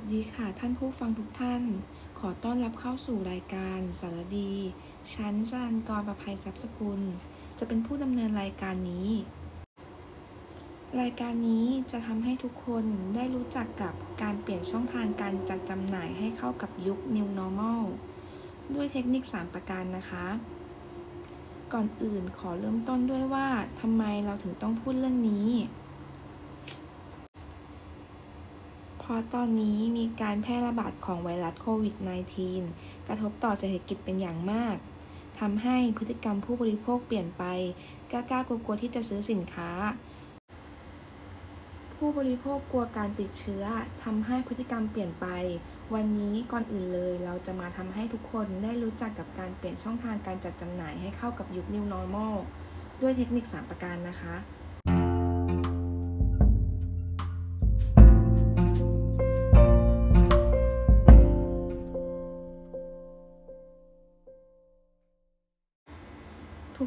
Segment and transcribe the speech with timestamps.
[0.00, 1.62] สดีค่ะท่านผู้ฟังทุกท่าน
[2.18, 4.52] ขอต้อนรับเข้าสู่รายการสารดี
[5.14, 7.00] ชั้นจันกรประภัยทรัพย์สกุล
[7.58, 9.08] จะเป็นผู้ดำเนินรายการนี้
[11.00, 12.84] รายการนี้จะทำให้ทุกคน
[13.14, 17.82] ได้รู้จักกับการเปลี่ยนช่องทางการจัดจำหน่ายให้เข้ากับยุค New Normal
[18.74, 20.26] ด้วยเทคนิค 3 ประการนะคะ
[21.72, 23.48] ก่อนอื่นขอเริ่มต้นด้วยว่า
[23.80, 25.50] ทำไมเราถึงต้องพูดเรื่องนี้
[28.99, 31.94] เพ ราะตอนนี้มีการแพร่ระบาดของไวรัสโควิด
[32.50, 34.76] -19 กระทบต่อเศรษฐกิจเป็นอย่างมาก
[35.40, 37.44] ทำให้พฤติกรรมผู้บริโภคเปลี่ยนไป
[38.10, 39.70] กล้ากลัวๆที่จะซื้อสินค้า
[41.94, 43.64] ผู้บริโภคกลัวการติดเชื้อ
[44.04, 45.26] ทำให้พฤติกรรมเปลี่ยนไป
[45.94, 52.34] วันนี้ก่อนอื่นเลย เราจะมาทำให้ทุกคนได้รู้จักกับการเปลี่ยนช่องทางการจัดจำหน่ายให้เข้ากับยุค New Normal
[53.02, 54.34] ด้วยเทคนิค 3 ประการนะคะ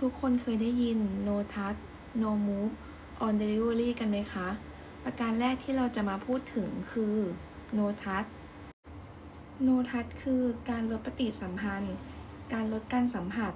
[0.00, 1.80] ทุกๆ คนเคยได้ยิน no touch
[2.22, 2.72] no move
[3.24, 4.48] on delivery กันไหมคะ
[5.04, 7.16] ประการแรกที่เราจะมาพูดถึงคือ
[7.76, 8.28] no touch
[9.66, 11.96] no touch คือการลดปฏิสัมพันธ์
[12.52, 13.52] การลดการสัมผัส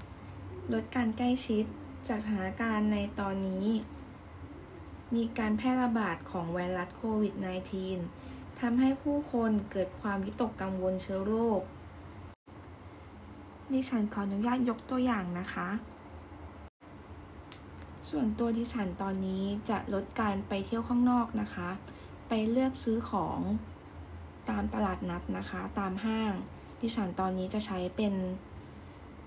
[0.72, 1.64] ลดการใกล้ชิด
[2.08, 3.66] จากสถานการณ์ในตอนนี้
[5.14, 7.34] มีการแพร่ระบาดของไวรัสโควิด
[7.98, 11.60] -19 ทำให้ผู้คนเกิดความวิตกกังวลเชื้อโรค
[13.72, 15.68] ดิฉันขออนุญาตยกตัวอย่างนะคะ
[18.10, 21.68] ส่วนตัวดิฉันตอนนี้จะลดการไปเที่ยวข้างนอกนะคะ
[22.28, 23.40] ไปเลือกซื้อของ
[24.50, 26.32] ตามตลาดนัดนะคะ ตามห้าง
[26.80, 28.14] ดิฉันตอนนี้จะใช้เป็น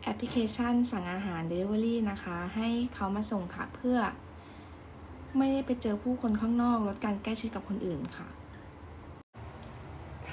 [0.04, 3.98] แอปพลิเคชันสั่งอาหาร Delivery นะคะ ให้เขามาส่งค่ะเพื่อ
[5.38, 8.28] ไม่ได้ไปเจอผู้คนข้างนอกลดการใกล้ชิดกับคนอื่นค่ะ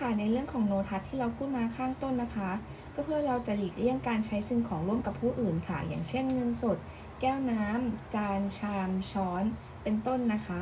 [0.00, 2.50] ค่ะในเรื่องของโนทัศที่เราพูดมาข้างต้นนะคะ
[2.94, 6.78] ก็เพื่อเราจะหลีกเลี่ยงการใช้สิ่งของร่วมกับผู้อื่นค่ะ อย่างเช่นเงินสด
[7.20, 9.44] แก้วน้ำจานชาม ช้อน
[9.82, 10.60] เป็นต้นนะคะ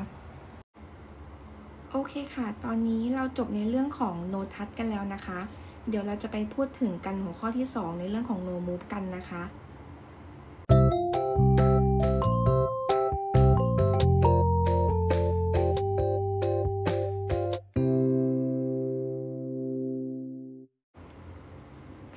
[1.91, 5.38] โอเคค่ะ ตอนนี้เราจบในเรื่องของโนทัศกันแล้วนะคะ
[5.88, 9.43] เดี๋ยวเราจะไปพูดถึงกันหัวข้อที่ 2 ในเรื่องของโนมูฟกันนะคะ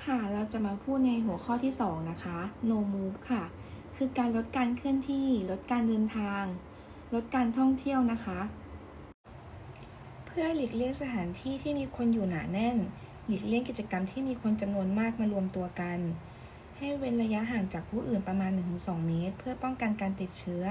[0.07, 2.37] ค่ะ เราจะมาพูดในหัวข้อที่ 2 นะคะ
[2.69, 3.43] no move ค่ะ
[3.95, 6.43] คือการลดการเคลื่อนที่ ลดการเดินทาง
[7.13, 8.39] ลดการท่องเที่ยวนะคะ
[10.25, 12.77] เพื่อหลีกเลี่ยงสถานที่ที่มีคนอยู่หนาแน่น
[13.27, 15.99] หลีกเลี่ยงกิจกรรมที่มีคนจำนวนมากมารวมตัวกัน
[16.77, 20.65] ให้เว้นระยะห่างจากผู้อื่นประมาณ 1-2 เมตร เพื่อป้องกันการติดเชื้อ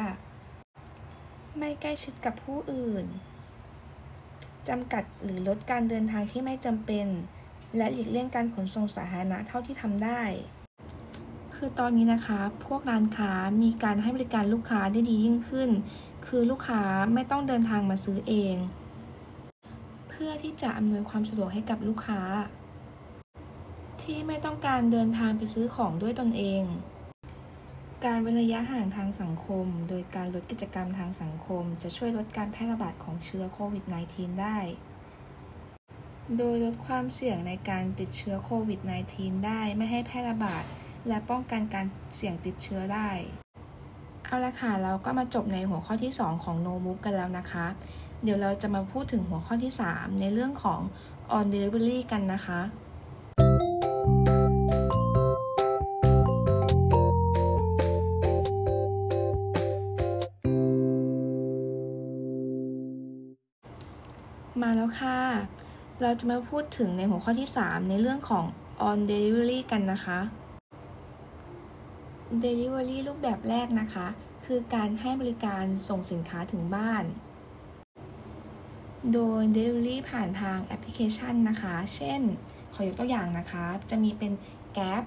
[1.59, 3.05] ไม่ใกล้ชิดกับผู้อื่น
[4.69, 7.07] จำกัดหรือลดการเดินทางที่ไม่จำเป็น
[7.77, 10.23] และหลีกเลี่ยงการขนส่งสาธารณะเท่าที่ทำได้
[11.55, 13.33] คือตอนนี้นะคะ พวกร้านค้า
[13.63, 15.71] มีการให้บริการลูกค้าได้ดียิ่งขึ้น
[16.27, 16.83] คือลูกค้า
[17.15, 18.57] ไม่ต้องเดินทางมาซื้อเอง
[20.09, 22.21] เพื่อที่จะอำนวยความสะดวกให้กับลูกค้า
[24.03, 26.63] ที่ไม่ต้องการเดินทางไปซื้อของด้วยตนเอง
[28.05, 34.59] การเว้นระยะห่างทางสังคม โดยการลดกิจกรรมทางสังคม จะช่วยลดการแพร่ระบาดของเชื้อโควิด -19 ได้
[36.39, 38.81] โดยลดความเสี่ยงในการติดเชื้อโควิด
[39.13, 40.65] -19 ได้ไม่ให้แพร่ระบาด
[41.09, 41.87] และป้องกันการ
[42.17, 43.09] เสี่ยงติดเชื้อได้
[44.25, 47.67] เอาละค่ะ เราก็มาจบในหัวข้อที่ 2 ของ No Move กันแล้วนะคะ
[48.23, 50.81] เดี๋ยวเราจะมาพูดถึงหัวข้อที่ 3 ในเรื่องของ
[51.37, 52.61] On Delivery กันนะคะ
[64.61, 65.19] มาแล้วค่ะ
[66.05, 68.45] เราจะมาพูดถึงในหัวข้อที่ 3 ในเรื่องของ
[68.89, 70.19] on delivery กันนะคะ
[72.45, 74.07] delivery รูปแบบแรกนะคะ
[74.47, 77.05] คือการให้บริการส่งสินค้าถึงบ้าน
[79.13, 82.21] โดย delivery ผ่านทางแอปพลิเคชันนะคะ เช่น
[82.75, 84.33] ขอยกตัวอย่างนะคะ จะมีเป็น
[84.77, 85.05] Gap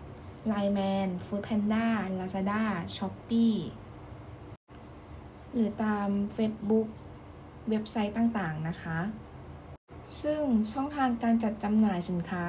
[0.51, 1.88] Line Man Foodpanda
[2.19, 2.63] Lazada
[2.95, 3.57] Shopee
[5.53, 6.88] หรือตาม Facebook
[7.69, 9.00] เว็บไซต์ต่างๆนะคะ
[10.21, 10.42] ซึ่ง
[10.74, 12.45] ช่องทางการจัดจำหน่ายสินค้า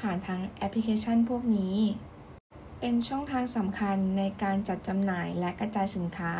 [0.00, 1.76] ผ่านทางแอปพลิเคชันพวกนี้
[2.80, 6.32] เป็นช่องทางสำคัญในการจัดจำหน่ายและกระจายสินค้า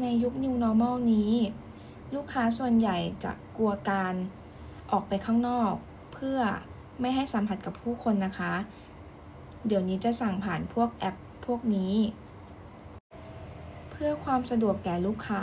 [0.00, 1.32] ในยุค New Normal นี้
[2.14, 4.14] ลูกค้าส่วนใหญ่จะกลัวการ
[4.90, 5.72] ออกไปข้างนอก
[6.12, 6.38] เพื่อ
[7.00, 8.52] ไม่ให้สัมผัสกับผู้คนนะคะ
[9.66, 11.16] เดี๋ยวนี้จะสั่งผ่านพวกแอป
[11.46, 11.94] พวกนี้
[13.90, 15.42] เพื่อความสะดวกแก่ลูกค้า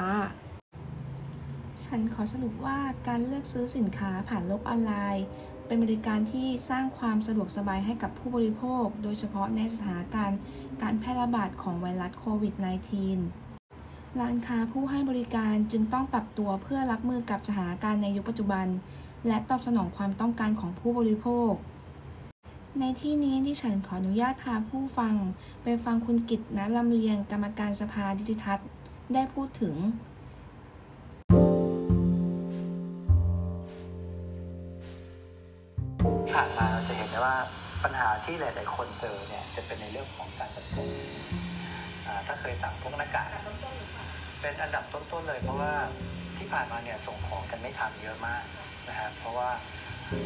[1.87, 5.25] ฉันขอสรุปว่าการเลือกซื้อสินค้าผ่านโลกออนไลน์
[5.65, 10.39] เป็นบริการที่สร้างความสะดวกสบายให้กับผู้บริโภค โดยเฉพาะในสถานการณ์
[10.81, 12.53] การแพร่ระบาดของไวรัสโควิด
[13.37, 18.67] -19 ร้านค้าผู้ให้บริการจึงต้องปรับตัวเพื่อรับมือกับสถานการณ์ในยุคปัจจุบัน
[19.27, 21.51] และตอบสนองความต้องการของผู้บริโภค
[22.79, 25.15] ในที่นี้ที่ฉันขออนุญาตพาผู้ฟัง
[25.63, 28.59] ไปฟังคุณกิตนะลำเลียงกรรมการสภาดิจิทัล
[29.13, 29.75] ได้พูดถึง
[37.89, 40.89] ปัญหาที่หลาย ๆ คนเจอเนี่ยจะเป็นในเรื่องของการจัดส่ง
[42.07, 43.29] อ่าถ้าเคยสั่งพวกหน้ากาก
[44.41, 45.73] เป็นอันดับต้น ๆ เลย เพราะว่า
[46.37, 48.43] ที่ผ่านมาเนี่ยส่งของกันไม่ทันเยอะมาก
[48.87, 49.49] นะฮะเพราะว่า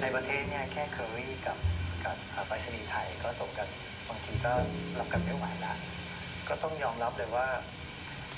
[0.02, 1.58] ในประเทศเนี่ยแค่เคอรี่กับ
[2.04, 2.14] กั
[2.44, 3.68] บไปรษณีย์ไทยก็ส่งกัน
[4.10, 4.54] บางทีก็
[5.00, 5.74] รับกันไม่ไหวละ
[6.50, 7.48] ก็ต้องยอมรับเลยว่า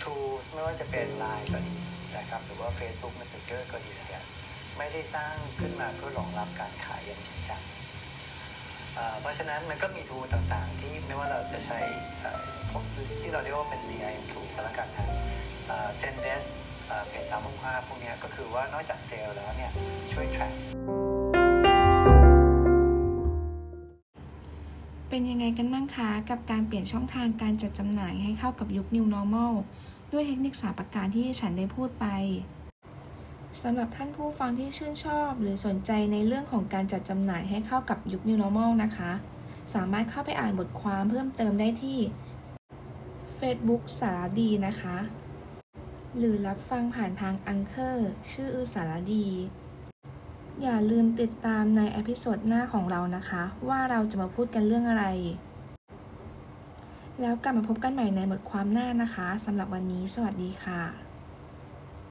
[0.01, 1.77] tools ไม่ว่าจะเป็น Line ก็ดี
[2.17, 4.23] นะครับหรือว่า Facebook Messenger ก็ดีเนี่ย
[4.77, 7.61] ไม่ได้สร้างขึ้นมาเพื่อรองรับการขายอย่างจริงจัง
[9.21, 11.79] เพราะฉะนั้นมันก็มีทูต่างๆ ที่ไม่ว่าเราจะใช้
[12.71, 12.83] พวก
[13.21, 15.07] ที่เราเรียกว่าเป็น CRM tool ก็แล้วกันนะ
[15.67, 16.45] เอ่อ Zendesk
[16.87, 19.71] เอ่อเพจสามห้าพวกนี้ก็คือว่านอกจากเซลล์แล้วเนี่ย
[20.11, 20.53] ช่วย track
[25.09, 29.53] เป็นยังไงกันบ้างคะ กับการเปลี่ยนช่องทางการจัดจำหน่ายให้เข้ากับยุค New Normal
[30.11, 32.05] ด้วยเทคนิคสาประการที่ฉันได้พูดไป
[33.61, 39.11] สำหรับท่านผู้ฟังที่ชื่นชอบ หรือสนใจในเรื่องของการจัดจำหน่ายให้เข้ากับยุค New Normal นะคะ
[39.73, 41.99] สามารถเข้าไปอ่านบทความเพิ่มเติมได้ที่
[43.39, 44.97] Facebook สารดีนะคะ
[46.17, 49.27] หรือรับฟังผ่านทาง Anchor ชื่ออือสารดี
[50.61, 55.05] อย่าลืมติดตามใน episode หน้าของเรานะคะ ว่าเราจะมาพูดกันเรื่องอะไร
[57.21, 61.02] แล้วกลับมาพบกันใหม่ในบทความหน้านะคะสำหรับวันนี้ สวัสดีค่ะ